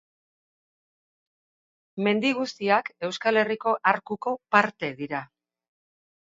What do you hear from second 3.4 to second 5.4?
Herriko arkuko parte dira.